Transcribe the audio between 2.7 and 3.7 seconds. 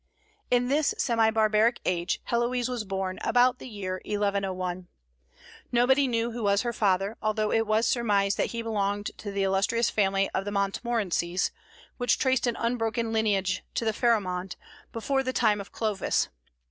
born, about the